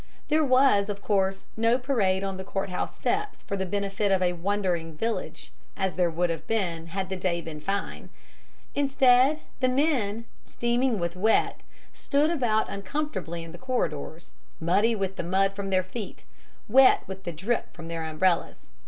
[0.29, 4.33] There was, of course, no parade on the courthouse steps for the benefit of a
[4.33, 8.09] wondering village, as there would have been had the day been fine.
[8.73, 11.61] Instead, the men, steaming with wet,
[11.93, 16.25] stood about uncomfortably in the corridors, muddy with the mud from their feet,
[16.67, 18.69] wet with the drip from their umbrellas.